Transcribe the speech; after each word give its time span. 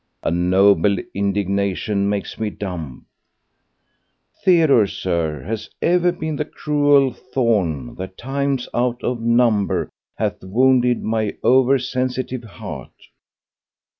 A 0.23 0.31
noble 0.31 0.97
indignation 1.13 2.09
makes 2.09 2.39
me 2.39 2.49
dumb. 2.49 3.05
Theodore, 4.43 4.87
sir, 4.87 5.43
has 5.43 5.69
ever 5.79 6.11
been 6.11 6.37
the 6.37 6.45
cruel 6.45 7.13
thorn 7.13 7.93
that 7.99 8.17
times 8.17 8.67
out 8.73 9.03
of 9.03 9.21
number 9.21 9.91
hath 10.15 10.41
wounded 10.43 11.03
my 11.03 11.37
over 11.43 11.77
sensitive 11.77 12.43
heart. 12.45 12.97